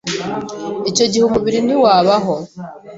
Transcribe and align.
icyo 0.89 1.05
gihe 1.11 1.23
umubiri 1.25 1.59
ntiwabaho. 1.65 2.33